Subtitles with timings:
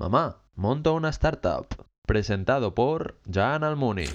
[0.00, 1.66] Mamá, monto una startup.
[2.06, 4.06] Presentado por Jan Almuni.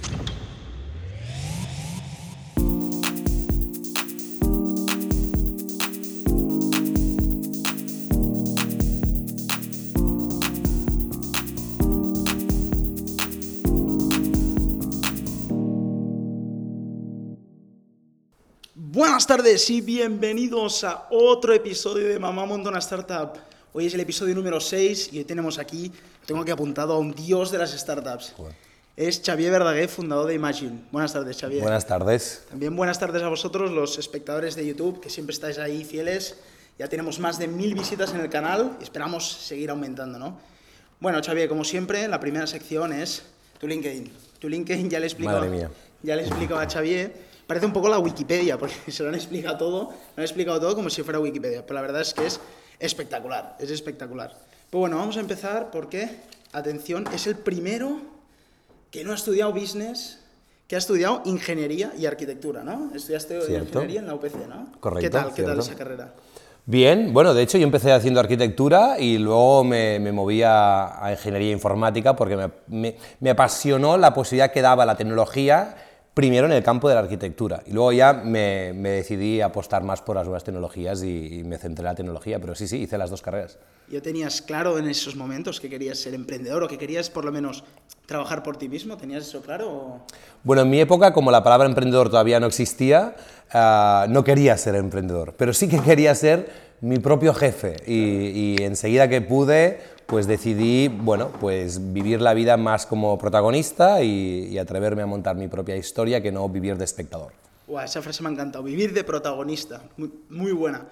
[18.73, 23.37] Buenas tardes y bienvenidos a otro episodio de Mamá Monta una Startup.
[23.77, 25.91] Hoy es el episodio número 6 y hoy tenemos aquí,
[26.25, 28.33] tengo aquí apuntado a un dios de las startups.
[28.95, 30.85] Es Xavier Verdaguer, fundador de Imagine.
[30.93, 31.61] Buenas tardes, Xavier.
[31.61, 32.43] Buenas tardes.
[32.49, 36.37] También buenas tardes a vosotros, los espectadores de YouTube, que siempre estáis ahí fieles.
[36.79, 40.39] Ya tenemos más de mil visitas en el canal y esperamos seguir aumentando, ¿no?
[41.01, 43.23] Bueno, Xavier, como siempre, la primera sección es
[43.59, 44.09] tu LinkedIn.
[44.39, 45.69] Tu LinkedIn ya le he explicado, Madre mía.
[46.01, 47.13] Ya le he explicado a Xavier.
[47.45, 50.75] Parece un poco la Wikipedia, porque se lo han explicado todo, lo han explicado todo
[50.75, 52.39] como si fuera Wikipedia, pero la verdad es que es
[52.79, 54.31] espectacular, es espectacular.
[54.69, 56.09] Pues bueno, vamos a empezar porque,
[56.53, 57.97] atención, es el primero
[58.91, 60.19] que no ha estudiado business,
[60.67, 62.91] que ha estudiado ingeniería y arquitectura, ¿no?
[62.95, 63.67] Estudiaste Cierto.
[63.79, 64.67] ingeniería en la UPC, ¿no?
[64.79, 66.13] Correcto, ¿Qué tal, qué tal esa carrera?
[66.67, 71.11] Bien, bueno, de hecho yo empecé haciendo arquitectura y luego me, me moví a, a
[71.11, 75.75] ingeniería informática porque me, me- me apasionó la posibilidad que daba la tecnología,
[76.15, 79.83] primero en el campo de la arquitectura y luego ya me, me decidí a apostar
[79.83, 82.77] más por las nuevas tecnologías y, y me centré en la tecnología, pero sí, sí,
[82.77, 83.57] hice las dos carreras.
[83.91, 87.31] ¿Ya tenías claro en esos momentos que querías ser emprendedor o que querías por lo
[87.33, 87.65] menos
[88.07, 88.95] trabajar por ti mismo?
[88.97, 89.69] ¿Tenías eso claro?
[89.69, 90.01] o-
[90.43, 93.15] Bueno, en mi época, como la palabra emprendedor todavía no existía,
[93.51, 96.49] ah, no quería ser emprendedor, pero sí que quería ser
[96.81, 102.57] mi propio jefe y, y enseguida que pude, pues decidí, bueno, pues vivir la vida
[102.57, 106.85] más como protagonista y, y atreverme a montar mi propia historia que no vivir de
[106.85, 107.33] espectador.
[107.67, 108.63] Buah, esa frase me ha encantado.
[108.63, 109.81] Vivir de protagonista.
[109.97, 110.87] Muy, muy buena.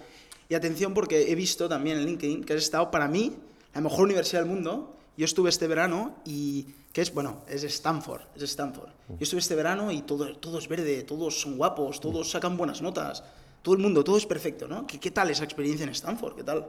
[0.49, 3.35] Y atención porque he visto también en LinkedIn que has estado, para mí,
[3.73, 4.95] la mejor universidad del mundo.
[5.15, 6.65] Yo estuve este verano y...
[6.91, 7.13] que es?
[7.13, 8.21] Bueno, es Stanford.
[8.35, 8.89] Es Stanford.
[9.09, 12.81] Yo estuve este verano y todo, todo es verde, todos son guapos, todos sacan buenas
[12.81, 13.23] notas.
[13.61, 14.87] Todo el mundo, todo es perfecto, ¿no?
[14.87, 16.35] ¿Qué, qué tal esa experiencia en Stanford?
[16.35, 16.67] ¿Qué tal?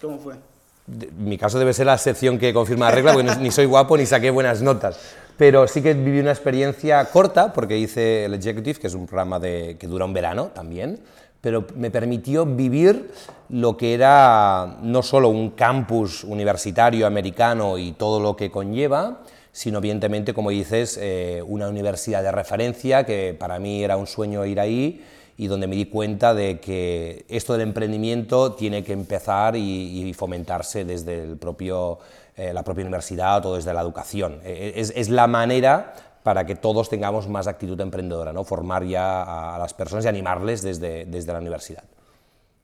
[0.00, 0.34] ¿Cómo fue?
[0.86, 4.04] Mi caso debe ser la excepción que confirma la regla, porque ni soy guapo ni
[4.04, 4.98] saqué buenas notas.
[5.36, 9.40] Pero sí que viví una experiencia corta, porque hice el Executive, que es un programa
[9.40, 11.00] de, que dura un verano también,
[11.40, 13.10] pero me permitió vivir
[13.48, 19.20] lo que era no solo un campus universitario americano y todo lo que conlleva,
[19.52, 24.44] sino evidentemente, como dices, eh, una universidad de referencia, que para mí era un sueño
[24.46, 25.04] ir ahí,
[25.36, 30.14] y donde me di cuenta de que esto del emprendimiento tiene que empezar y, y
[30.14, 31.98] fomentarse desde el propio,
[32.36, 34.40] eh, la propia universidad o desde la educación.
[34.44, 38.44] Eh, Es, es la manera para que todos tengamos más actitud emprendedora, ¿no?
[38.44, 41.84] formar ya a, a las personas y animarles desde, desde la universidad.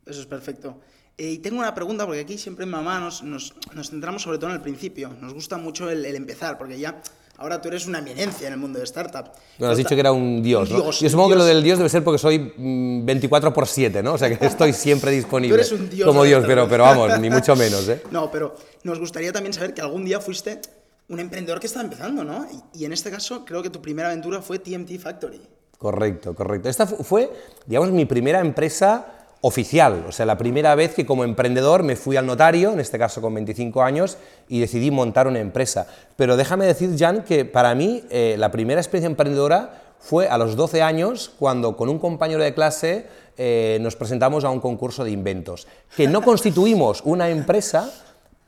[0.06, 0.76] Eso es perfecto.
[1.18, 4.38] Eh, y tengo una pregunta, porque aquí siempre en mamá nos, nos, nos centramos sobre
[4.38, 5.10] todo en el principio.
[5.20, 7.02] Nos gusta mucho el, el empezar, porque ya
[7.40, 9.32] ahora tú eres una eminencia en el mundo de startup.
[9.58, 10.82] Bueno, has dicho que era un dios, Un ¿no?
[10.84, 14.02] dios, Yo supongo que lo del dios debe ser porque soy mm, 24 por 7,
[14.02, 14.12] ¿no?
[14.14, 15.56] O sea que estoy siempre disponible.
[15.56, 18.02] Tú eres un dios Como dios, pero, pero vamos, ni mucho menos, ¿eh?
[18.10, 20.60] No, pero nos gustaría también saber que algún día fuiste
[21.08, 22.46] un emprendedor que estaba empezando, ¿no?
[22.74, 25.40] Y, y en este caso creo que tu primera aventura fue TMT Factory.
[25.78, 26.68] Correcto, correcto.
[26.68, 27.30] Esta fu- fue,
[27.66, 32.16] digamos, mi primera empresa oficial, o sea, la primera vez que como emprendedor me fui
[32.16, 34.18] al notario, en este caso con 25 años,
[34.48, 35.86] y decidí montar una empresa.
[36.16, 40.56] Pero déjame decir, Jan, que para mí eh, la primera experiencia emprendedora fue a los
[40.56, 43.06] 12 años, cuando con un compañero de clase
[43.38, 47.90] eh, nos presentamos a un concurso de inventos, que no constituimos una empresa,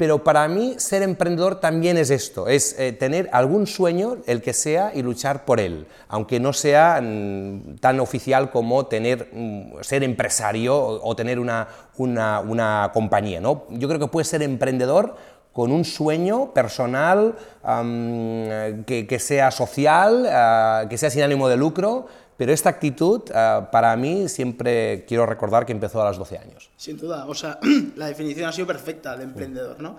[0.02, 4.52] pero para mí ser emprendedor también es esto, es eh, tener algún sueño, el que
[4.52, 10.02] sea, y luchar por él, aunque no sea mm, tan oficial como tener, mm, ser
[10.02, 11.68] empresario o, tener una,
[11.98, 13.40] una, una compañía.
[13.40, 13.62] ¿no?
[13.70, 15.14] Yo creo que puedes ser emprendedor
[15.52, 21.56] con un sueño personal, am, que, que sea social, ah, que sea sin ánimo de
[21.56, 22.06] lucro,
[22.42, 26.70] pero esta actitud, ah, para mí, siempre quiero recordar que empezó a los 12 años.
[26.76, 27.60] Sin duda, o sea,
[27.94, 29.96] la definición ha sido perfecta de emprendedor, ¿no?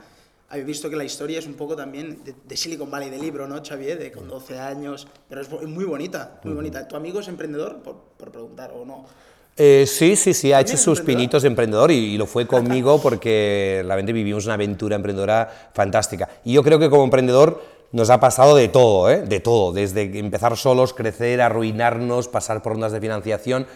[0.50, 3.48] Habéis visto que la historia es un poco también de, de Silicon Valley, de libro,
[3.48, 3.98] ¿no, Xavier?
[3.98, 6.86] De con 12 años, pero es muy bonita, muy bonita.
[6.86, 7.82] ¿Tu amigo es emprendedor?
[7.82, 9.06] Por, por preguntar, ¿o no?
[9.56, 13.02] Eh, sí, sí, sí, ha hecho sus pinitos de emprendedor y, y lo fue conmigo
[13.02, 16.28] porque realmente vivimos una aventura emprendedora fantástica.
[16.44, 17.62] Y yo creo que como emprendedor
[17.94, 19.22] nos ha pasado de todo, ¿eh?
[19.22, 23.68] de todo, desde empezar solos, crecer, arruinarnos, pasar por rondas de financiación.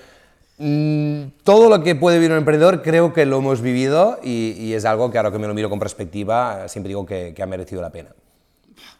[0.58, 4.74] Mm, todo lo que puede vivir un emprendedor creo que lo hemos vivido y, y
[4.74, 7.46] es algo que ahora que me lo miro con perspectiva siempre digo que, que ha
[7.46, 8.10] merecido la pena.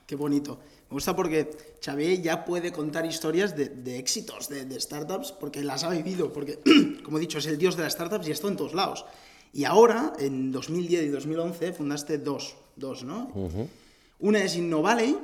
[0.06, 0.60] Qué bonito.
[0.90, 1.50] Me gusta porque
[1.84, 6.32] Xavier ya puede contar historias de, de éxitos de, de startups porque las ha vivido,
[6.32, 6.60] porque,
[7.04, 9.04] como he dicho, es el dios de las startups y está en todos lados.
[9.52, 13.32] Y ahora, en 2010 y 2011, fundaste dos, dos ¿no?
[14.20, 15.18] Una es InnoValley.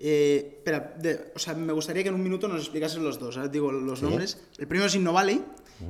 [0.00, 3.36] eh, espera, de- o sea, me gustaría que en un minuto nos explicases los dos.
[3.36, 4.38] Ahora digo los nombres.
[4.58, 5.42] El primero es InnoValley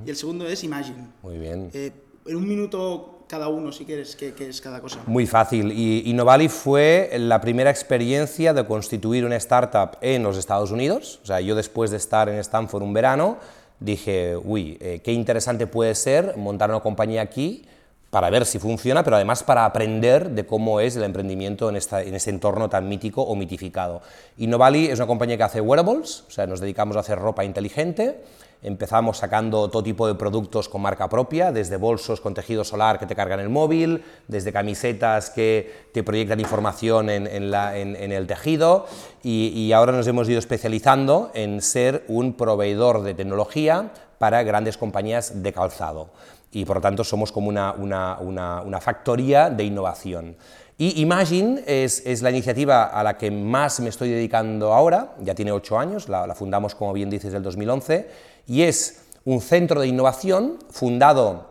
[0.07, 1.09] y el segundo es Imagine.
[1.23, 1.71] Muy bien.
[1.75, 1.93] Eh,
[2.27, 5.01] en un minuto cada uno, si quieres, ¿qué, qué es cada cosa?
[5.07, 5.71] Muy fácil.
[5.73, 11.21] Y Innovali fue la primera experiencia de constituir una startup en los Estados Unidos.
[11.23, 13.37] O sea, yo después de estar en Stanford un verano,
[13.81, 17.65] dije, uy, eh, qué interesante puede ser montar una compañía aquí
[18.11, 22.31] para ver si funciona, pero además para aprender de cómo es el emprendimiento en, este
[22.31, 24.01] entorno tan mítico o mitificado.
[24.39, 28.25] Innovali es una compañía que hace wearables, o sea, nos dedicamos a hacer ropa inteligente.
[28.61, 33.07] Empezamos sacando todo tipo de productos con marca propia, desde bolsos con tejido solar que
[33.07, 38.87] te cargan el móvil, desde camisetas que te proyectan información en, el tejido
[39.23, 45.41] y ahora nos hemos ido especializando en ser un proveedor de tecnología para grandes compañías
[45.45, 46.11] de calzado
[46.53, 50.37] y por lo tanto somos como una, una- una- factoría de innovación.
[50.79, 55.35] Y Imagine es, es la iniciativa a la que más me estoy dedicando ahora, ya
[55.35, 58.09] tiene ocho años, la, fundamos como bien dices el 2011,
[58.47, 61.51] y es un centro de innovación fundado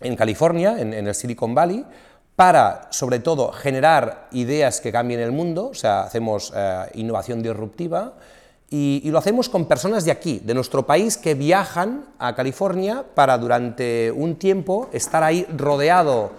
[0.00, 1.84] en California, en, en el Silicon Valley,
[2.36, 8.12] para, sobre todo, generar ideas que cambien el mundo, o sea, hacemos eh, innovación disruptiva,
[8.70, 13.38] y, lo hacemos con personas de aquí, de nuestro país, que viajan a California para
[13.38, 16.32] durante un tiempo estar ahí rodeado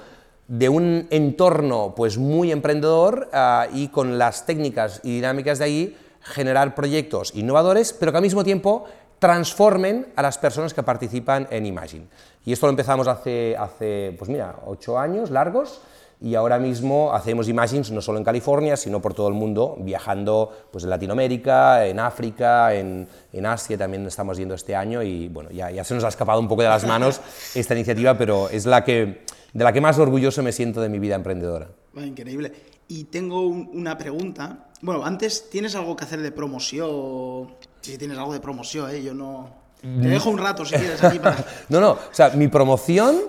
[0.47, 5.97] de un entorno pues muy emprendedor ah, y con las técnicas y dinámicas de ahí
[6.21, 8.85] generar proyectos innovadores, pero que al mismo tiempo
[9.19, 12.07] transformen a las personas que participan en Imagine.
[12.45, 15.81] Y esto lo empezamos hace, hace pues mira, ocho años largos
[16.21, 20.51] y ahora mismo hacemos Imagines no solo en California, sino por todo el mundo, viajando
[20.71, 25.49] pues, en Latinoamérica, en África, en, en Asia también estamos yendo este año y bueno,
[25.51, 27.21] ya, ya se nos ha escapado un poco de las manos
[27.55, 29.23] esta iniciativa, pero es la que,
[29.53, 31.69] de la que más orgulloso me siento de mi vida emprendedora.
[31.97, 32.51] Va, increíble.
[32.87, 34.67] Y tengo un- una pregunta.
[34.81, 37.55] Bueno, antes, ¿tienes algo que hacer de promoción?
[37.81, 39.01] Si tienes algo de promoción, ¿eh?
[39.03, 39.58] Yo no...
[39.81, 41.37] Te dejo un rato si quieres aquí para...
[41.69, 43.21] No, no, o sea, mi promoción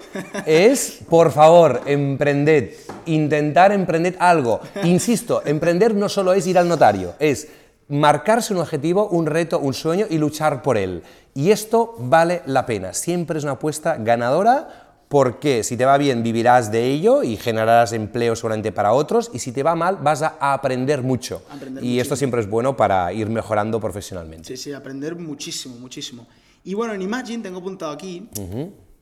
[0.47, 2.73] es, por favor, emprended,
[3.07, 4.61] intentar emprender algo.
[4.83, 7.49] Insisto, emprender no solo es ir al notario, es
[7.89, 11.05] marcarse un objetivo, un reto, un sueño y luchar por él.
[11.35, 16.23] Y esto vale la pena, siempre es una apuesta ganadora porque si te va bien
[16.23, 20.23] vivirás de ello y generarás empleo seguramente para otros y si te va mal vas
[20.23, 21.43] a aprender mucho.
[21.51, 24.47] Aprender y esto siempre es bueno para ir mejorando profesionalmente.
[24.47, 26.29] Sí, sí, aprender muchísimo, muchísimo.
[26.65, 28.29] Y bueno, en Imagine tengo apuntado aquí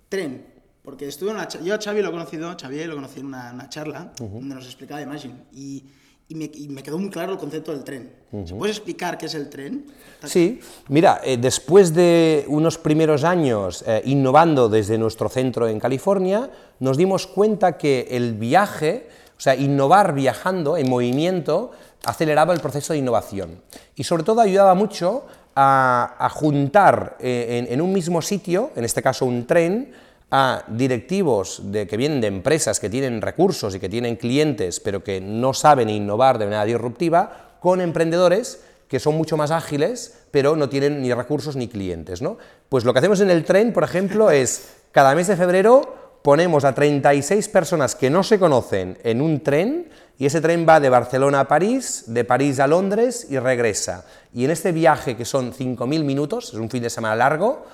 [0.08, 0.46] tren,
[0.82, 3.52] porque estuve en una yo a Xavi lo he conocido, Xavi lo conocí en una,
[3.52, 5.84] una charla donde nos explicaba Imagine y,
[6.28, 8.12] y me, y me quedó muy claro el concepto del tren.
[8.44, 9.86] ¿Se puedes explicar qué es el tren?
[10.24, 16.50] Sí, mira, eh, después de unos primeros años eh, innovando desde nuestro centro en California,
[16.80, 21.72] nos dimos cuenta que el viaje, o sea, innovar viajando en movimiento,
[22.04, 23.62] aceleraba el proceso de innovación.
[23.96, 25.26] Y sobre todo ayudaba mucho
[25.60, 29.92] a, juntar eh, en, en un mismo sitio, en este caso un tren,
[30.30, 35.02] a directivos de, que vienen de empresas que tienen recursos y que tienen clientes, pero
[35.02, 40.54] que no saben innovar de manera disruptiva, con emprendedores que son mucho más ágiles, pero
[40.54, 42.22] no tienen ni recursos ni clientes.
[42.22, 42.38] ¿no?
[42.68, 46.66] Pues lo que hacemos en el tren, por ejemplo, es cada mes de febrero ponemos
[46.66, 49.88] a 36 personas que no se conocen en un tren
[50.18, 54.04] y ese tren va de Barcelona a París, de París a Londres y regresa.
[54.34, 57.64] Y en este viaje, que son 5.000 minutos, es un fin de semana largo,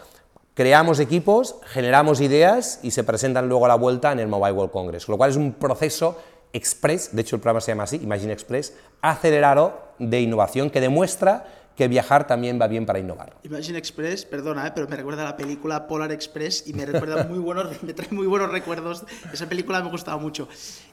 [0.55, 4.71] creamos equipos, generamos ideas y se presentan luego a la vuelta en el Mobile World
[4.71, 6.17] Congress, con lo cual es un proceso
[6.53, 11.45] express, de hecho el programa se llama así, Imagine Express, acelerado de innovación que demuestra
[11.77, 13.35] que viajar también va bien para innovar.
[13.43, 17.25] Imagine Express, perdona, eh, pero me recuerda a la película Polar Express y me recuerda
[17.25, 19.05] muy buenos, me trae muy buenos recuerdos.
[19.33, 20.49] Esa película me gustaba mucho.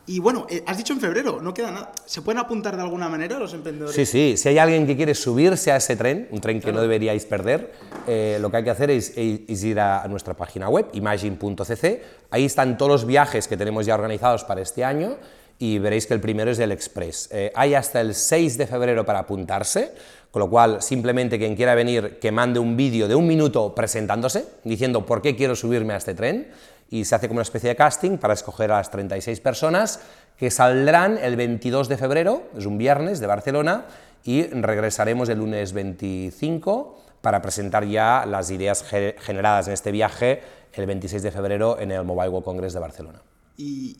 [0.07, 1.91] Y bueno, eh, has dicho en febrero, no queda nada.
[2.05, 3.95] ¿Se pueden apuntar de alguna manera los emprendedores?
[3.95, 6.81] Sí, sí, si hay alguien que quiere subirse a ese tren, un tren que no
[6.81, 7.71] deberíais perder,
[8.07, 12.03] eh, lo que hay que hacer es, es ir a, a nuestra página web, imagine.cc,
[12.31, 15.17] ahí están todos los viajes que tenemos ya organizados para este año
[15.61, 17.29] y veréis que el primero es el Express.
[17.31, 19.93] Eh, hay hasta el 6 de febrero para apuntarse,
[20.31, 24.45] con lo cual simplemente quien quiera venir que mande un vídeo de un minuto presentándose,
[24.63, 26.47] diciendo por qué quiero subirme a este tren,
[26.89, 29.99] y se hace como una especie de casting para escoger a las 36 personas
[30.37, 33.85] que saldrán el 22 de febrero, es un viernes, de Barcelona,
[34.23, 40.41] y regresaremos el lunes 25 para presentar ya las ideas ge- generadas en este viaje
[40.73, 43.21] el 26 de febrero en el Mobile World Congress de Barcelona.
[43.57, 43.97] Y,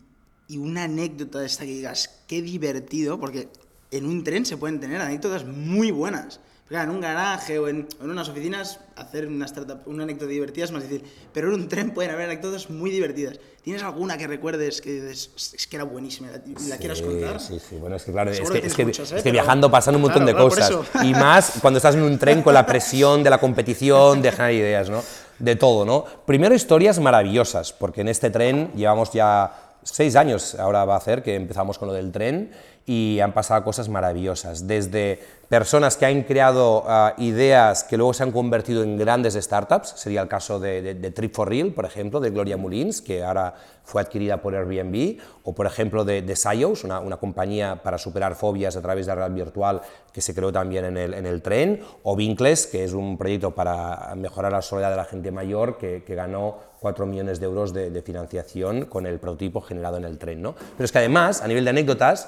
[0.47, 3.47] y una anécdota de esta que digas, qué divertido, porque
[3.91, 6.39] en un tren se pueden tener anécdotas muy buenas.
[6.67, 10.63] Claro, en un garaje o en, en unas oficinas hacer una, startup, una anécdota divertida
[10.63, 11.05] es más difícil.
[11.33, 13.41] Pero en un tren pueden haber anécdotas muy divertidas.
[13.61, 17.41] ¿Tienes alguna que recuerdes que es que era buenísima y la, la quieras Sí, contar?
[17.41, 19.15] Sí, sí, bueno, es que claro, es que, que es tienes que- muchas, ¿eh?
[19.17, 20.71] es que Pero- viajando pasan un montón Claro, de cosas.
[21.03, 24.53] Y más cuando estás en un tren con la presión de la competición, de generar
[24.53, 25.03] ideas, ¿no?
[25.39, 26.05] De todo, ¿no?
[26.25, 31.23] Primero historias maravillosas, porque en este tren llevamos ya seis años, ahora va a hacer,
[31.23, 32.51] que empezamos con lo del tren,
[32.85, 35.19] y han pasado cosas maravillosas, desde
[35.49, 40.21] personas que han creado ah, ideas que luego se han convertido en grandes startups, sería
[40.21, 44.01] el caso de, de- Trip for Real, por ejemplo, de Gloria Mullins, que ahora fue
[44.01, 46.35] adquirida por Airbnb, o por ejemplo de, de
[46.83, 50.51] una, una compañía para superar fobias a través de la realidad virtual que se creó
[50.51, 54.61] también en el, en el tren, o Vincles, que es un proyecto para mejorar la
[54.61, 59.05] soledad de la gente mayor, que ganó 4 millones de euros de, de financiación con
[59.05, 60.41] el prototipo generado en el tren.
[60.41, 60.55] ¿no?
[60.55, 62.27] Pero es que además, a nivel de anécdotas,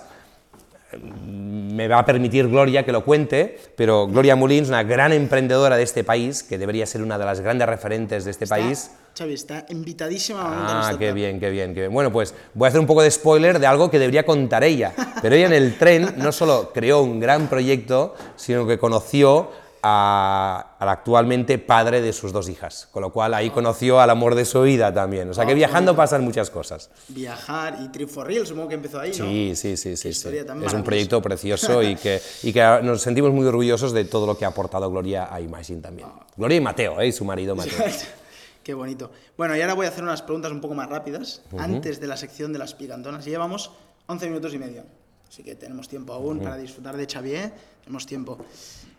[1.25, 5.81] me va a permitir Gloria que lo cuente, pero Gloria Mullins, una gran emprendedora de
[5.81, 8.91] este país, que debería ser una de las grandes referentes de este Está- país.
[9.17, 11.93] Xavi, está invitadísima a Ah, qué bien, qué bien, qué bien.
[11.93, 14.91] Bueno, pues voy a hacer un poco de spoiler de algo que debería contar ella.
[15.21, 19.49] Pero ella en el tren no solo creó un gran proyecto, sino que conoció
[19.85, 22.87] a- al actualmente padre de sus dos hijas.
[22.91, 25.29] Con lo cual ahí conoció al amor de su vida también.
[25.29, 26.89] O sea que Ah, viajando pasan muchas cosas.
[27.09, 29.25] Viajar y Trip for Real, supongo que empezó ahí, ¿no?
[29.25, 30.13] Sí, sí, sí, sí.
[30.13, 30.29] sí.
[30.65, 34.37] Es un proyecto precioso y que, y que nos sentimos muy orgullosos de todo lo
[34.37, 36.07] que ha aportado Gloria a Imagine también.
[36.37, 37.07] Gloria y Mateo, ¿eh?
[37.07, 37.79] y su marido Mateo.
[38.63, 39.11] Qué bonito.
[39.37, 42.15] Bueno, y ahora voy a hacer unas preguntas un poco más rápidas, antes de la
[42.15, 43.25] sección de las picantonas.
[43.25, 43.71] Llevamos
[44.07, 44.83] 11 minutos y medio,
[45.27, 47.51] así que tenemos tiempo aún para disfrutar de Xavier,
[47.83, 48.37] tenemos tiempo.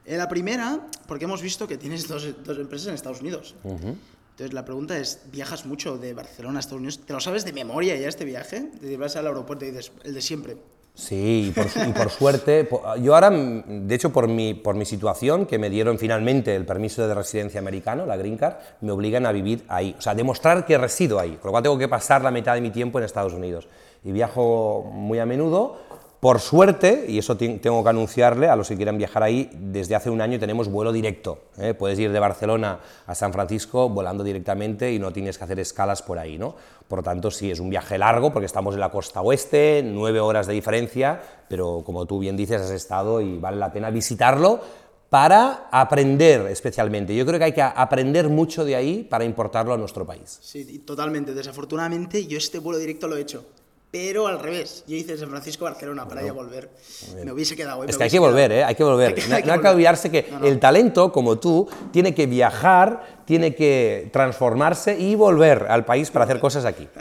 [0.07, 3.55] Eh, la primera, porque hemos visto que tienes dos, dos empresas en Estados Unidos.
[3.65, 7.01] Entonces la pregunta es, ¿viajas mucho de Barcelona a Estados Unidos?
[7.07, 8.69] ¿Te lo sabes de memoria ya este viaje?
[8.81, 10.57] Te vas al aeropuerto y dices, el de siempre.
[10.97, 12.69] Sí, y por, y por suerte,
[13.01, 17.07] yo ahora, de hecho, por mi, por mi situación, que me dieron finalmente el permiso
[17.07, 20.79] de residencia americano, la Green Card, me obligan a vivir ahí, o sea, demostrar que
[20.79, 23.33] resido ahí, con lo cual tengo que pasar la mitad de mi tiempo en Estados
[23.33, 23.67] Unidos.
[24.05, 25.81] Y viajo muy a menudo,
[26.25, 30.09] por suerte, y eso tengo que anunciarle a los que quieran viajar ahí, desde hace
[30.09, 31.39] un año tenemos vuelo directo.
[31.59, 31.75] ¿eh?
[31.75, 36.01] Puedes ir de Barcelona a San Francisco volando directamente y no tienes que hacer escalas
[36.01, 36.39] por ahí.
[36.39, 36.57] ¿no?
[36.89, 40.19] Por lo tanto, sí, es un viaje largo porque estamos en la costa oeste, nueve
[40.19, 44.63] horas de diferencia, pero como tú bien dices, has estado y vale la pena visitarlo
[45.11, 47.15] para aprender especialmente.
[47.15, 50.39] Yo creo que hay que aprender mucho de ahí para importarlo a nuestro país.
[50.41, 51.35] Sí, totalmente.
[51.35, 53.45] Desafortunadamente, yo este vuelo directo lo he hecho.
[53.95, 56.69] Pero al revés, yo hice San Francisco-Barcelona para ya volver.
[57.25, 57.85] Me hubiese quedado.
[57.85, 57.87] ¿eh?
[57.89, 58.51] Es que hay que volver.
[58.51, 58.65] ¿eh?
[58.65, 59.11] hay que volver.
[59.15, 61.69] Hay que- no hay que no hay que olvidarse que No, el talento, como tú,
[61.93, 66.89] tiene que viajar, tiene que transformarse y volver al país para hacer cosas aquí.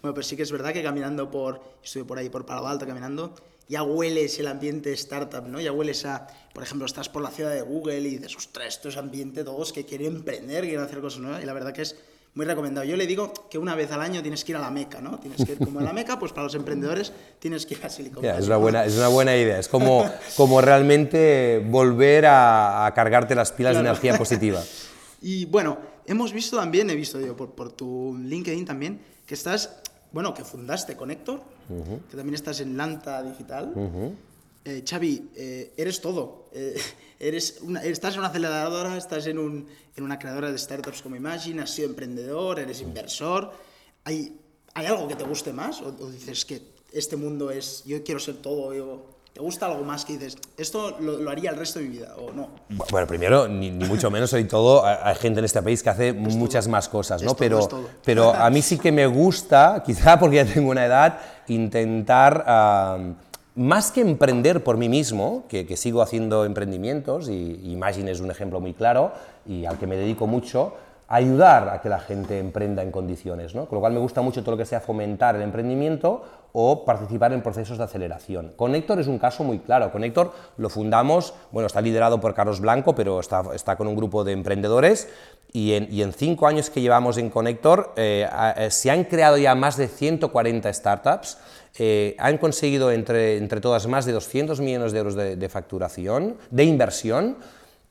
[0.00, 1.60] Bueno, pero sí que es verdad que caminando por.
[1.82, 3.34] Estuve por ahí, por Palo Alto, caminando.
[3.68, 5.60] Ya hueles el ambiente startup, ¿no?
[5.60, 6.26] Ya hueles a.
[6.54, 9.72] Por ejemplo, estás por la ciudad de Google y dices, ostras, esto es ambiente todos
[9.74, 11.42] que quieren emprender, quieren hacer cosas nuevas.
[11.42, 11.96] Y la verdad que es
[12.34, 12.86] muy recomendado.
[12.86, 15.18] Yo le digo que una vez al año tienes que ir a la Meca, ¿no?
[15.18, 17.88] Tienes que ir como a la Meca, pues para los emprendedores tienes que ir a
[17.88, 18.40] Silicon Valley.
[18.40, 19.58] es, una buena, es una buena idea.
[19.58, 20.04] Es como,
[20.36, 24.60] como realmente volver a, a cargarte las pilas de energía positiva.
[25.26, 29.80] Y bueno, hemos visto también, he visto yo por, por tu LinkedIn también, que estás,
[30.12, 31.40] bueno, que fundaste Connector,
[32.10, 33.72] que también estás en Lanta Digital.
[34.64, 36.48] Eh, Xavi, eh, eres todo.
[36.52, 36.74] Eh,
[37.20, 41.16] eres una- estás en una aceleradora, estás en, un, en una creadora de startups como
[41.16, 43.52] Imagine, has sido emprendedor, eres inversor.
[44.04, 44.38] ¿Hay,
[44.74, 45.80] ¿hay algo que te guste más?
[45.82, 48.72] ¿O, o dices que este mundo es, yo quiero ser todo?
[48.74, 51.96] yo- ¿Te gusta algo más que dices, esto lo, lo haría el resto de mi
[51.96, 52.50] vida o no?
[52.88, 54.84] Bueno, primero, ni, ni mucho menos soy todo.
[54.86, 57.32] Hay gente en este país que hace muchas más cosas, ¿no?
[57.32, 57.90] Es pero, todo.
[58.04, 61.18] pero a mí sí que me gusta, quizá porque ya tengo una edad,
[61.48, 62.44] intentar,
[63.54, 68.60] más que emprender por mí mismo, que, sigo haciendo emprendimientos, y Imagine es un ejemplo
[68.60, 69.12] muy claro,
[69.46, 70.74] y al que me dedico mucho,
[71.08, 73.66] ayudar a que la gente emprenda en condiciones, ¿no?
[73.66, 77.32] Con lo cual me gusta mucho todo lo que sea fomentar el emprendimiento o participar
[77.32, 78.52] en procesos de aceleración.
[78.56, 79.90] Connector es un caso muy claro.
[79.90, 84.24] Connector lo fundamos, bueno, está liderado por Carlos Blanco, pero está, está con un grupo
[84.24, 85.08] de emprendedores
[85.52, 89.76] y en, cinco años que llevamos en Connector eh, eh, se han creado ya más
[89.76, 91.38] de 140 startups,
[91.78, 96.36] eh, han conseguido entre, entre todas más de 200 millones de euros de, de facturación,
[96.50, 97.36] de inversión,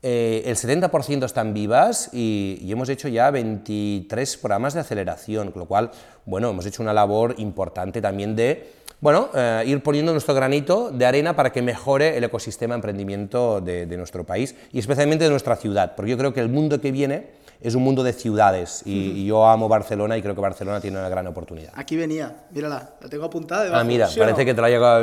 [0.06, 5.62] eh, el 70% están vivas y, y hemos hecho ya 23 programas de aceleración, con
[5.62, 5.92] lo cual,
[6.26, 11.06] bueno, hemos hecho una labor importante también de, bueno, eh, ir poniendo nuestro granito de
[11.06, 15.30] arena para que mejore el ecosistema de emprendimiento de, de nuestro país y especialmente de
[15.30, 17.28] nuestra ciudad, porque yo creo que el mundo que viene
[17.64, 21.00] es un mundo de ciudades y, y yo amo Barcelona y creo que Barcelona tiene
[21.00, 21.72] una gran oportunidad.
[21.76, 23.62] Aquí venía, mírala, la tengo apuntada.
[23.62, 24.46] Ah, debajo, mira, ¿sí o parece no?
[24.46, 25.00] que te lo haya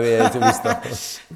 [0.47, 0.69] visto.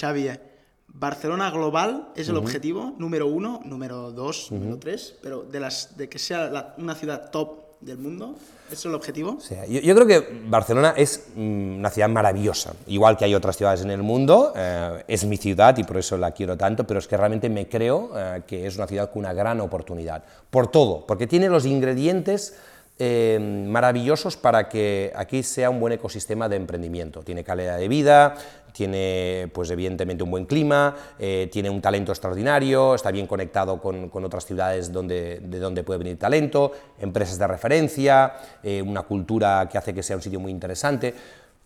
[0.00, 0.40] Xavi, eh,
[0.88, 6.08] Barcelona global es el objetivo, número uno, número dos, número tres, pero de, las, de
[6.08, 8.34] que sea la- una ciudad top del mundo,
[8.66, 9.36] ¿ese es el objetivo?
[9.38, 13.34] O sea, yo, yo creo que Barcelona es mm, una ciudad maravillosa, igual que hay
[13.34, 16.86] otras ciudades en el mundo, eh, es mi ciudad y por eso la quiero tanto,
[16.86, 20.24] pero es que realmente me creo eh, que es una ciudad con una gran oportunidad,
[20.50, 22.56] por todo, porque tiene los ingredientes
[22.96, 27.22] eh, maravillosos para que aquí sea un buen ecosistema de emprendimiento.
[27.22, 28.36] Tiene calidad de vida,
[28.72, 34.08] tiene pues evidentemente un buen clima, eh, tiene un talento extraordinario, está bien conectado con,
[34.10, 36.70] con otras ciudades donde, de donde puede venir talento,
[37.00, 41.14] empresas de referencia, eh, una cultura que hace que sea un sitio muy interesante.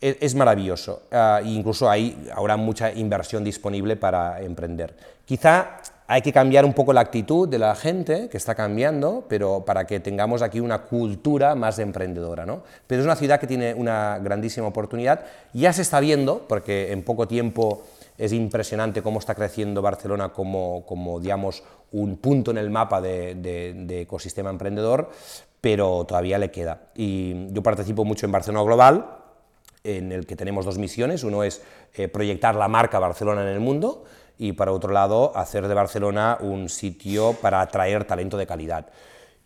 [0.01, 1.03] Es, maravilloso.
[1.11, 4.95] E incluso hay ahora mucha inversión disponible para emprender.
[5.25, 9.67] Quizá hay que cambiar un poco la actitud de la gente, que está cambiando, pero
[9.67, 12.47] para que tengamos aquí una cultura más emprendedora.
[12.47, 12.63] ¿no?
[12.87, 15.27] Pero es una ciudad que tiene una grandísima oportunidad.
[15.53, 17.83] Ya se está viendo, porque en poco tiempo
[18.17, 21.63] es impresionante cómo está creciendo Barcelona como, como digamos,
[21.93, 25.11] un punto en el mapa de, ecosistema emprendedor,
[25.61, 26.85] pero todavía le queda.
[26.95, 29.19] Y yo participo mucho en Barcelona Global,
[29.85, 31.23] en el que tenemos dos misiones.
[31.23, 31.61] Uno es
[31.93, 34.05] eh, proyectar la marca Barcelona en el mundo
[34.39, 38.87] y, para otro lado, hacer de Barcelona un sitio para atraer talento de calidad.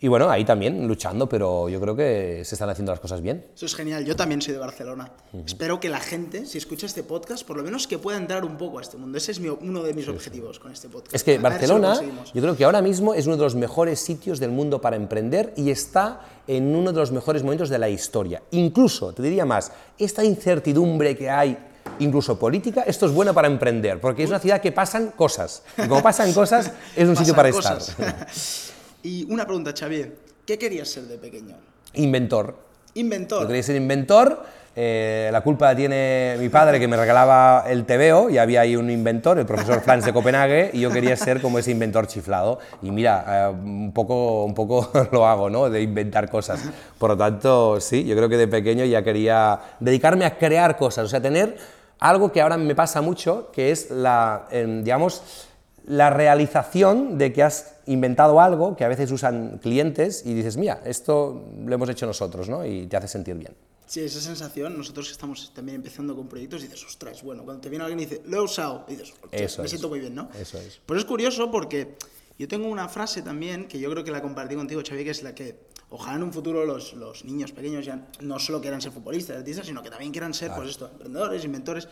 [0.05, 3.47] Y bueno, ahí también luchando, pero yo creo que se están haciendo las cosas bien.
[3.55, 5.13] Eso es genial, yo también soy de Barcelona.
[5.47, 8.57] Espero que la gente, si escucha este podcast, por lo menos que pueda entrar un
[8.59, 9.17] poco a este mundo.
[9.17, 11.15] Ese es mi- uno de mis objetivos con este podcast.
[11.15, 12.33] Es que A si Barcelona, conseguimos.
[12.33, 15.55] yo creo que ahora mismo es uno de los mejores sitios del mundo para emprender
[15.57, 18.43] y está en uno de los mejores momentos de la historia.
[18.51, 21.57] Incluso, te diría más, esta incertidumbre que hay,
[21.99, 25.63] incluso política, esto es bueno para emprender, porque es una ciudad que pasan cosas.
[25.79, 27.91] Y como pasan cosas, es un sitio para cosas.
[27.91, 28.27] estar.
[29.03, 30.17] y una pregunta, Xavier.
[30.47, 31.55] ¿Qué querías ser de pequeño?
[31.95, 32.57] Inventor.
[32.95, 33.43] Inventor.
[33.43, 34.45] Yo quería ser inventor.
[34.75, 38.91] Eh, la culpa tiene mi padre que me regalaba el TVO y había ahí un
[38.91, 42.59] inventor, el profesor Franz de Copenhague, y yo quería ser como ese inventor chiflado.
[42.81, 45.69] Y mira, eh, un, poco, un poco lo hago, ¿no?
[45.69, 46.63] De inventar cosas.
[46.99, 51.05] Por lo tanto, sí, yo creo que de pequeño ya quería dedicarme a crear cosas,
[51.05, 51.57] o sea, tener
[51.99, 55.49] algo que ahora me pasa mucho, que es la, em, digamos,
[55.87, 60.81] la realización de que has inventado algo que a veces usan clientes y dices, mira,
[60.85, 62.65] esto lo hemos hecho nosotros, ¿no?
[62.65, 63.55] Y te hace sentir bien.
[63.93, 67.69] Sí, esa sensación, nosotros que estamos también empezando con proyectos, dices, ostras, bueno, cuando te
[67.69, 69.71] viene alguien y dice, lo he usado, y dices, "Hostia, Eso me es.
[69.71, 70.31] siento muy bien, ¿no?
[70.35, 70.81] Eso es.
[70.87, 71.97] Pues es curioso porque
[72.39, 75.23] yo tengo una frase también que yo creo que la compartí contigo, Xavi, que es
[75.23, 75.59] la que
[75.91, 79.67] ojalá en un futuro los, los niños pequeños ya no solo quieran ser futbolistas, artistas,
[79.67, 81.87] sino que también quieran ser, pues esto, emprendedores, inventores.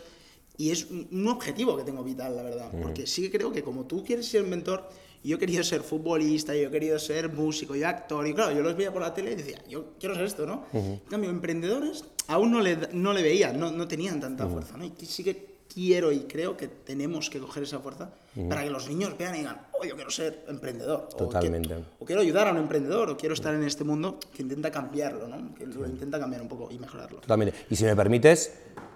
[0.57, 2.71] Y es un objetivo que tengo vital, la verdad.
[2.81, 5.83] Porque sí que creo que como tú quieres ser inventor, y yo he querido ser
[5.83, 9.13] futbolista, yo he querido ser músico y actor, y claro, yo los veía por la
[9.13, 10.65] tele y decía, yo quiero ser esto, ¿no?
[10.73, 14.85] En cambio, emprendedores aún no le, no le veía, no, no tenían tanta fuerza, ¿no?
[14.85, 18.11] Y sí que quiero y creo que tenemos que coger esa fuerza
[18.49, 21.09] para que los niños vean y digan, oh, yo quiero ser emprendedor.
[21.13, 21.69] o Totalmente.
[21.69, 24.71] quiero- O, quiero ayudar a un emprendedor, o quiero estar en este mundo que intenta
[24.73, 25.55] cambiarlo, ¿no?
[25.55, 27.21] Que lo intenta cambiar un poco y mejorarlo.
[27.21, 27.55] Totalmente.
[27.71, 28.53] Y si me permites,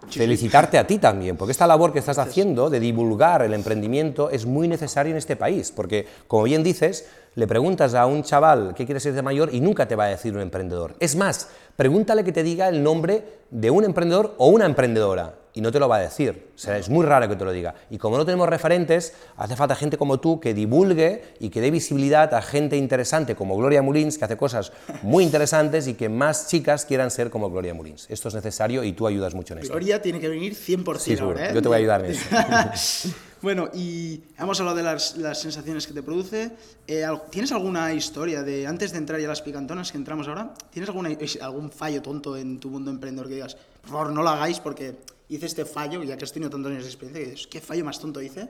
[0.09, 4.47] felicitarte a ti también, porque esta labor que estás haciendo de divulgar el emprendimiento es
[4.47, 8.85] muy necesaria en este país, porque, como bien dices, le preguntas a un chaval qué
[8.85, 10.95] quiere ser de mayor y nunca te va a decir un emprendedor.
[11.01, 15.61] Es más, pregúntale que te diga el nombre de un emprendedor o una emprendedora y
[15.61, 16.49] no te lo va a decir.
[16.55, 17.75] O sea, es muy raro que te lo diga.
[17.89, 21.71] Y como no tenemos referentes, hace falta gente como tú que divulgue y que dé
[21.71, 26.49] visibilidad a gente interesante como Gloria Mulins, que hace cosas muy interesantes y que más
[26.49, 28.07] chicas quieran ser como Gloria Mulins.
[28.11, 29.73] Esto es necesario y tú ayudas mucho en esto.
[29.73, 31.55] Gloria tiene que venir 100% Sí, ahora, ¿eh?
[31.55, 32.29] Yo te voy a ayudar en eso.
[33.43, 36.51] bueno, y hemos hablado de las, las sensaciones que te produce.
[36.89, 40.53] Eh, ¿Tienes alguna historia de, antes de entrar ya a las picantonas que entramos ahora,
[40.71, 41.11] ¿tienes alguna,
[41.43, 44.97] algún fallo tonto en tu mundo emprendedor que digas, por favor, no lo hagáis porque
[45.29, 47.99] hice este fallo, ya que has tenido tantos años de experiencia, dices, ¿qué fallo más
[48.01, 48.49] tonto hice?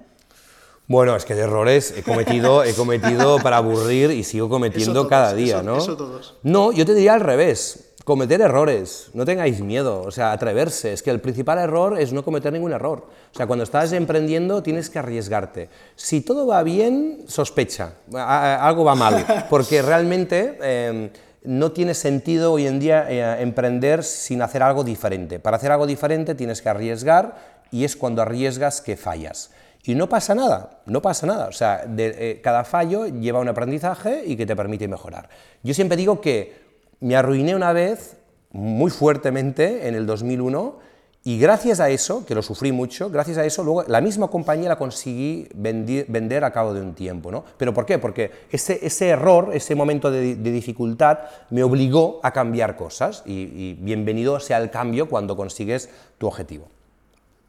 [0.87, 5.09] Bueno, es que de errores he cometido, he cometido para aburrir y sigo cometiendo todos,
[5.09, 5.79] cada día, eso- ¿no?
[5.79, 6.35] eso todos.
[6.43, 7.91] No, yo te diría al revés.
[8.05, 10.93] Cometer errores, no tengáis miedo, o sea, atreverse.
[10.93, 13.07] Es que el principal error es no cometer ningún error.
[13.33, 15.71] O sea, cuando estás emprendiendo tienes que arriesgarte.
[15.97, 21.11] Si todo va bien, sospecha, algo va mal, porque realmente eh,
[21.45, 25.39] no tiene sentido hoy en día eh, emprender sin hacer algo diferente.
[25.39, 27.37] Para hacer algo diferente tienes que arriesgar
[27.71, 29.51] y es cuando arriesgas que fallas.
[29.85, 31.47] Y no pasa nada, no pasa nada.
[31.47, 35.29] O sea, eh, cada fallo lleva un aprendizaje y que te permite mejorar.
[35.63, 36.57] Yo siempre digo que
[37.01, 38.17] me arruiné una vez
[38.51, 40.79] muy fuertemente en el 2001
[41.27, 44.69] y gracias a eso, que lo sufrí mucho, gracias a eso luego la misma compañía
[44.69, 47.33] la conseguí vender a cabo de un tiempo.
[47.33, 47.45] ¿no?
[47.57, 47.99] ¿Pero por qué?
[47.99, 54.59] Porque ese, error, ese momento de, dificultad me obligó a cambiar cosas y bienvenido sea
[54.59, 56.74] el cambio cuando consigues tu objetivo.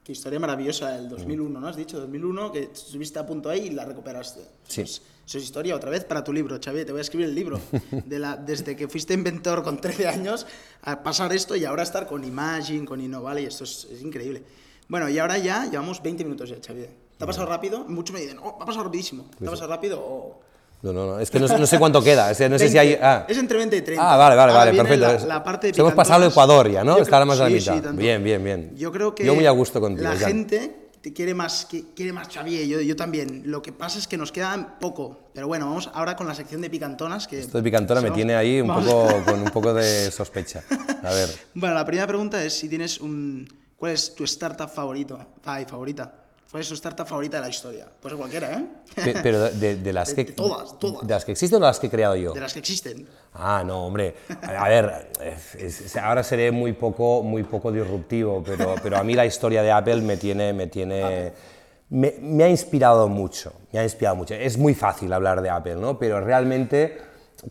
[0.05, 1.67] Qué historia maravillosa, el 2001, ¿no?
[1.67, 4.41] Has dicho 2001, que estuviste a punto ahí y la recuperaste.
[4.67, 4.81] Sí.
[4.81, 6.85] Eso es, eso es historia, otra vez para tu libro, Xavier.
[6.85, 7.59] Te voy a escribir el libro.
[8.05, 10.45] De la, desde que fuiste inventor con 13 años
[10.83, 14.43] a pasar esto y ahora estar con Imagine, con Innovale, y esto es, es increíble.
[14.87, 16.91] Bueno, y ahora ya llevamos 20 minutos ya, Xavier.
[17.17, 17.83] ¿Te ha pasado rápido?
[17.85, 19.25] Muchos me dicen, oh, ha pasado rapidísimo.
[19.39, 20.39] ¿Te ha pasado rápido o...?
[20.85, 22.77] No, no, no, es que no, no sé cuánto queda, es que no sé si
[22.77, 22.89] hay...
[22.89, 23.03] 20.
[23.05, 23.25] ah.
[23.27, 24.13] Es entre 20 y 30.
[24.13, 25.27] Ah, vale, vale, Ahora vale, perfecto.
[25.27, 26.29] La, la parte de Hemos pasado el.
[26.29, 26.97] Ecuador ya, ¿no?
[26.97, 27.73] Está más a la sí, mitad.
[27.91, 28.71] sí, bien, bien, bien.
[28.75, 32.13] Yo creo que Yo muy a gusto contigo, la gente te quiere más, que- quiere
[32.13, 33.43] más Xavier, yo, yo también.
[33.45, 35.29] Lo que pasa es que nos queda poco.
[35.33, 37.27] Pero bueno, vamos ahora con la sección de picantonas.
[37.27, 40.63] Que Esto de picantona me tiene ahí un vamos- poco, con un poco de sospecha.
[41.03, 43.47] A ver, Bueno, la primera pregunta es si tienes un...
[43.77, 45.19] ¿Cuál es tu startup favorito?
[45.43, 46.24] Ay, favorita.
[46.51, 47.87] ¿Cuál es tu startup favorita de la historia?
[48.01, 48.65] Pues cualquiera, ¿eh?
[49.03, 50.31] pe- pero de, de las De- que...
[50.31, 51.05] todas, todas.
[51.05, 52.33] ¿De las que existen o de las que he creado yo?
[52.33, 53.07] De las que existen.
[53.33, 54.15] Ah, no, hombre.
[54.41, 59.13] A ver, es- es- ahora seré muy poco, muy poco disruptivo, pero, pero a mí
[59.15, 61.33] la historia de Apple me tiene, me tiene,
[61.89, 63.51] me, me ha inspirado mucho.
[63.73, 64.33] Me ha inspirado mucho.
[64.35, 65.99] Es muy fácil hablar de Apple, ¿no?
[65.99, 66.97] Pero realmente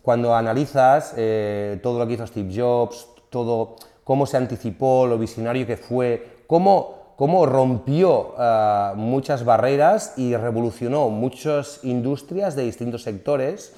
[0.01, 5.67] cuando analizas eh, todo lo que hizo Steve Jobs, todo cómo se anticipó, lo visionario
[5.67, 13.73] que fue, cómo cómo rompió ah, muchas barreras y revolucionó muchas industrias de distintos sectores,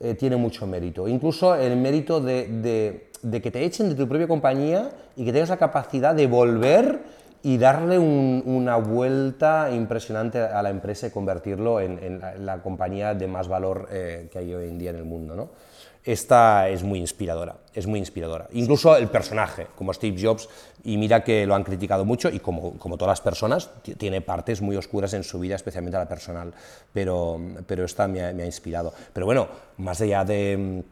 [0.00, 1.06] eh, tiene mucho mérito.
[1.08, 5.56] Incluso el mérito de, que te echen de tu propia compañía y que tengas la
[5.58, 7.00] capacidad de volver
[7.42, 12.44] y darle un- una vuelta impresionante a la empresa y convertirlo en, en la, en
[12.46, 15.34] la compañía de más valor eh, que hay hoy en día en el mundo.
[15.34, 15.48] ¿no?
[16.04, 18.48] Esta es muy inspiradora, es muy inspiradora.
[18.52, 20.48] Incluso el personaje, como Steve Jobs,
[20.84, 24.20] y mira que lo han criticado mucho, y como, como todas las personas, ti- tiene
[24.20, 26.52] partes muy oscuras en su vida, especialmente la personal,
[26.92, 28.92] pero, pero esta me ha, me ha inspirado.
[29.12, 30.82] Pero bueno, más allá de,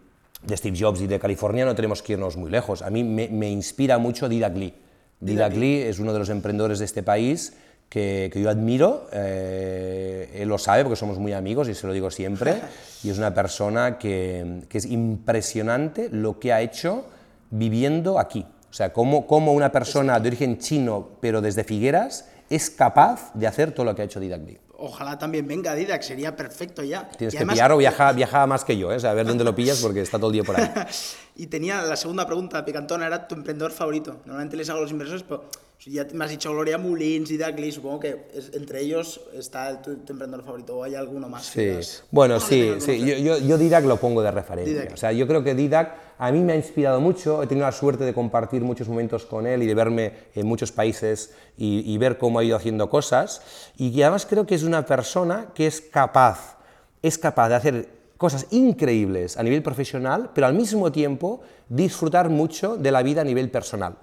[0.43, 2.83] de Steve Jobs y de California, no tenemos que irnos muy lejos.
[2.83, 4.75] A mí me, me inspira mucho Didac Lee.
[5.21, 7.55] Didac Lee es uno de los emprendedores de este país
[7.89, 11.93] que, que yo admiro, eh, él lo sabe porque somos muy amigos y se lo
[11.93, 12.61] digo siempre,
[13.03, 17.05] y es una persona que, que es impresionante lo que ha hecho
[17.51, 18.45] viviendo aquí.
[18.71, 23.47] O sea, cómo, cómo una persona de origen chino, pero desde Figueras, es capaz de
[23.47, 24.59] hacer todo lo que ha hecho Didac Lee.
[24.81, 27.09] Ojalá también venga Didac, sería perfecto ya.
[27.09, 28.97] Tienes Y que además- pillar o viaja, viaja más que yo, ¿eh?
[28.97, 30.71] O sea, a ver dónde lo pillas porque está todo el día por ahí.
[31.37, 34.17] Y tenía la segunda pregunta, Picantona, era tu emprendedor favorito.
[34.25, 35.45] Normalmente les hago a los inversores, pero
[35.87, 39.79] ya me has dicho Gloria Mullins y Lee, supongo que es- entre ellos está el-
[39.81, 41.47] tu, tu emprendedor favorito, o hay alguno más.
[41.47, 41.71] Sí,
[42.11, 42.69] bueno, "Ah, sí, sí.
[42.69, 42.99] conocer".
[42.99, 44.75] Yo, yo, yo Didac lo pongo de referencia.
[44.75, 44.93] Didac.
[44.93, 47.43] O sea, yo creo que Didac a mí me ha inspirado mucho.
[47.43, 50.73] He tenido la suerte de compartir muchos momentos con él y de verme en muchos
[50.73, 53.41] países y, y ver cómo ha ido haciendo cosas.
[53.77, 56.57] Y que además creo que es una persona que es capaz,
[57.03, 62.77] es capaz de hacer cosas increíbles a nivel profesional, pero al mismo tiempo disfrutar mucho
[62.77, 63.97] de la vida a nivel personal.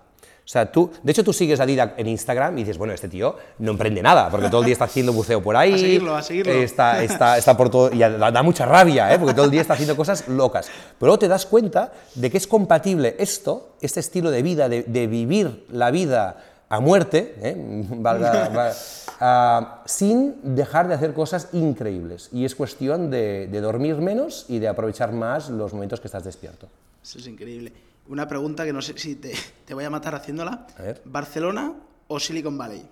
[0.46, 3.08] O sea, tú, de hecho, tú sigues a Didac en Instagram y dices, bueno, este
[3.10, 5.74] tío no emprende nada, porque todo el día está haciendo buceo por ahí.
[5.74, 6.52] A seguirlo, a seguirlo.
[6.54, 7.92] eh, Está, está, está por todo.
[7.92, 9.18] Y da, da mucha rabia, ¿eh?
[9.18, 10.68] porque todo el día está haciendo cosas locas.
[10.68, 14.84] Pero luego te das cuenta de que es compatible esto, este estilo de vida, de,
[14.84, 16.38] de vivir la vida
[16.70, 17.56] a muerte, ¿eh?
[17.90, 22.30] Valga- va- sin dejar de hacer cosas increíbles.
[22.32, 26.24] Y es cuestión de, de dormir menos y de aprovechar más los momentos que estás
[26.24, 26.68] despierto.
[27.04, 27.72] Eso es increíble.
[28.08, 29.34] Una pregunta que no sé si te,
[29.66, 30.68] te voy a matar haciéndola.
[30.78, 31.02] A ver.
[31.06, 31.74] ¿Barcelona
[32.08, 32.88] o Silicon Valley?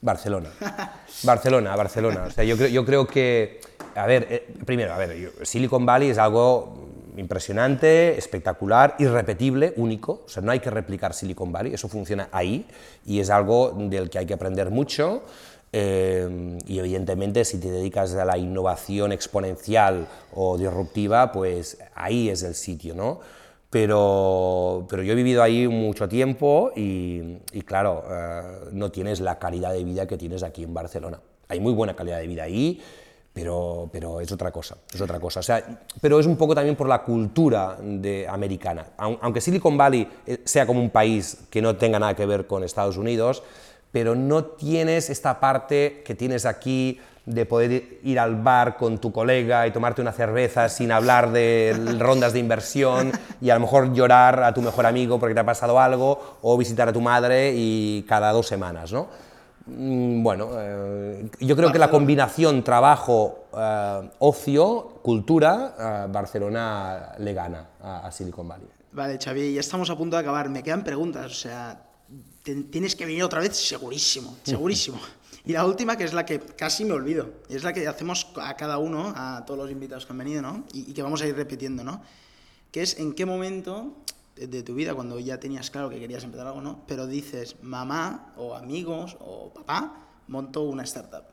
[0.00, 0.50] Barcelona.
[1.24, 2.24] Barcelona, Barcelona.
[2.28, 3.60] O sea, yo creo, yo creo que,
[3.96, 10.22] a ver, eh, primero, a ver, Silicon Valley es algo impresionante, espectacular, irrepetible, único.
[10.24, 12.66] O sea, no hay que replicar Silicon Valley, eso funciona ahí
[13.04, 15.22] y es algo del que hay que aprender mucho.
[15.72, 22.42] eh, y evidentemente, si te dedicas a la innovación exponencial o disruptiva, pues ahí es
[22.42, 23.20] el sitio, ¿no?
[23.70, 29.72] Pero, pero yo he vivido ahí mucho tiempo y, claro, eh, no tienes la calidad
[29.72, 31.20] de vida que tienes aquí en Barcelona.
[31.48, 32.80] Hay muy buena calidad de vida ahí,
[33.32, 35.40] pero, pero es otra cosa, es otra cosa.
[35.40, 38.86] O sea, pero es un poco también por la cultura de, americana.
[38.96, 42.46] Aun- Aunque Silicon Valley eh, sea como un país que no tenga nada que ver
[42.46, 43.42] con Estados Unidos,
[43.92, 46.98] pero no tienes esta parte que tienes aquí
[47.28, 51.96] de poder ir al bar con tu colega y tomarte una cerveza sin hablar de
[51.98, 55.44] rondas de inversión y a lo mejor llorar a tu mejor amigo porque te ha
[55.44, 59.08] pasado algo o visitar a tu madre y cada dos semanas, ¿no?
[59.66, 67.34] Mm, Bueno, eh, yo creo que la combinación trabajo, eh, ocio, cultura, eh, Barcelona le
[67.34, 68.68] gana a, a Silicon Valley.
[68.92, 70.48] Vale, Xavi, ya estamos a punto de acabar.
[70.48, 71.78] Me quedan preguntas, o sea,
[72.42, 74.98] tienes que venir otra vez segurísimo, segurísimo.
[75.48, 78.30] Y la última, que es la que casi me olvido, y es la que hacemos
[78.38, 80.64] a cada uno, a todos los invitados que han venido, ¿no?
[80.74, 82.02] Y, que vamos a ir repitiendo, ¿no?
[82.70, 83.94] Que es en qué momento
[84.36, 86.82] de, tu vida, cuando ya tenías claro que querías empezar algo, ¿no?
[86.86, 91.24] Pero dices, mamá o amigos o papá, monto una startup.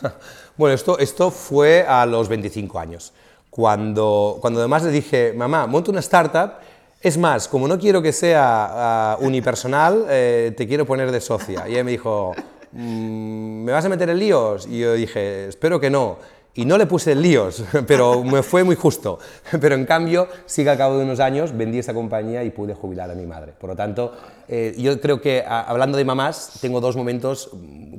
[0.56, 3.12] Bueno, esto, esto fue a los 25 años,
[3.50, 6.52] cuando, cuando además le dije, mamá, monto una startup,
[7.00, 11.68] es más, como no quiero que sea uh, unipersonal, eh, te quiero poner de socia.
[11.68, 12.32] Y ella me dijo,
[12.72, 14.66] ¿me vas a meter en líos?
[14.66, 16.18] Y yo dije, espero que no.
[16.52, 19.20] Y no le puse en líos, pero me fue muy justo.
[19.60, 22.74] Pero en cambio, sí que al cabo de unos años vendí esa compañía y pude
[22.74, 23.52] jubilar a mi madre.
[23.58, 24.12] Por lo tanto,
[24.48, 27.50] eh, yo creo que hablando de mamás, tengo dos momentos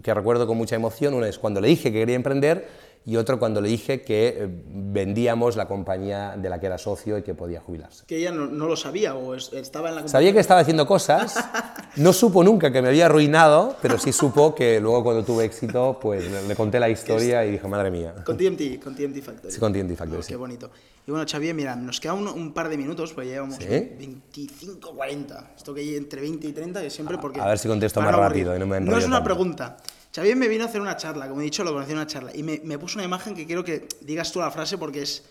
[0.03, 1.13] que recuerdo con mucha emoción.
[1.13, 2.67] Uno es cuando le dije que quería emprender
[3.03, 7.17] y otro cuando le dije que eh, vendíamos la compañía de la que era socio
[7.17, 8.05] y que podía jubilarse.
[8.05, 10.11] Que ella no, no lo sabía o es- estaba en la compañía.
[10.11, 11.33] Sabía que estaba haciendo cosas,
[11.95, 15.97] no supo nunca que me había arruinado, pero sí supo que luego cuando tuve éxito,
[15.99, 18.13] pues le, conté la historia y dije, madre mía.
[18.23, 19.51] Con TMT, con TMT Factory.
[19.53, 20.29] Sí, con TNT Factory, Oh, sí.
[20.29, 20.69] Qué bonito.
[21.07, 23.65] Y bueno, Xavier, mira, nos queda un, un par de minutos, pues llevamos ¿Sí?
[23.65, 25.53] 25, 40.
[25.57, 27.41] Esto que hay entre 20 y 30, que siempre porque...
[27.41, 29.23] a ver si contesto más rápido y no me No es una tanto.
[29.25, 29.77] pregunta.
[30.13, 32.31] Xavier me vino a hacer una charla, como he dicho, lo conocí en una charla,
[32.35, 35.23] y me, me puso una imagen que quiero que digas tú la frase porque es...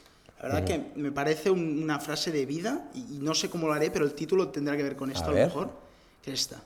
[0.42, 3.66] La verdad que me parece un- una frase de vida y, y no sé cómo
[3.66, 5.70] lo haré, pero el título tendrá que ver con esto a, lo mejor,
[6.22, 6.62] que es esta.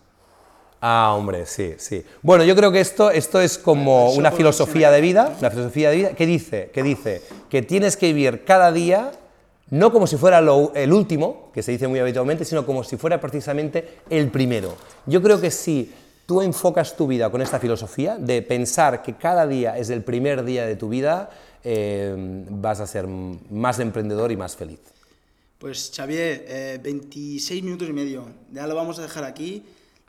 [0.80, 2.04] Ah, hombre, sí, sí.
[2.22, 5.90] Bueno, yo creo que esto, esto es como Eso una filosofía de vida, una filosofía
[5.90, 9.10] de vida que dice, que dice que tienes que vivir cada día
[9.70, 12.96] no como si fuera lo- el último, que se dice muy habitualmente, sino como si
[12.96, 14.76] fuera precisamente el primero.
[15.06, 15.90] Yo creo que si
[16.26, 20.44] tú enfocas tu vida con esta filosofía de pensar que cada día es el primer
[20.44, 21.30] día de tu vida,
[21.62, 22.14] eh,
[22.50, 24.80] vas a ser más emprendedor y más feliz.
[25.58, 28.26] Pues Xavier, eh, 26 minutos y medio.
[28.52, 29.62] Ya lo vamos a dejar aquí.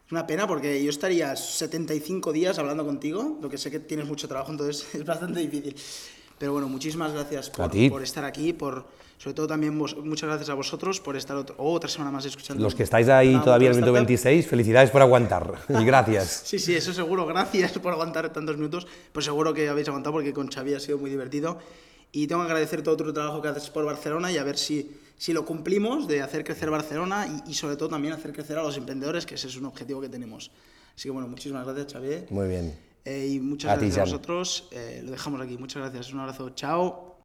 [0.05, 4.05] Es una pena porque yo estaría 75 días hablando contigo, lo que sé que tienes
[4.05, 5.75] mucho trabajo, entonces es bastante difícil.
[6.37, 8.85] Pero bueno, muchísimas gracias por, por estar aquí, por
[9.17, 12.61] sobre todo también vos- muchas gracias a vosotros por estar otro- otra semana más escuchando.
[12.61, 14.07] Los que estáis ahí todavía en el minuto Startup.
[14.07, 16.43] 26, felicidades por aguantar y gracias.
[16.45, 17.25] Sí, sí, eso seguro.
[17.25, 18.85] Gracias por aguantar tantos minutos.
[19.13, 21.57] Pues seguro que habéis aguantado porque con Xavi ha sido muy divertido.
[22.11, 24.91] Y tengo que agradecer todo tu trabajo que haces por Barcelona y a ver si,
[25.17, 28.63] si lo cumplimos de hacer crecer Barcelona y, y sobre todo también hacer crecer a
[28.63, 30.51] los emprendedores, que ese es un objetivo que tenemos.
[30.95, 32.25] Así que bueno, muchísimas gracias, Xavi.
[32.29, 32.94] Muy bien.
[33.05, 34.67] Y muchas gracias a vosotros.
[34.71, 35.57] Eh, lo dejamos aquí.
[35.57, 36.11] Muchas gracias.
[36.13, 36.49] Un abrazo.
[36.51, 37.21] Chao.